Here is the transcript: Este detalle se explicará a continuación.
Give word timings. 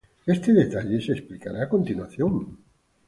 Este 0.25 0.51
detalle 0.61 0.99
se 0.99 1.11
explicará 1.15 1.59
a 1.61 1.69
continuación. 1.69 2.31